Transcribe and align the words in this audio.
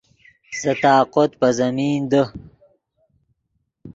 سے 0.59 0.71
طاقوت 0.81 1.31
پے 1.39 1.49
زمین 1.59 2.01
دے 2.11 2.23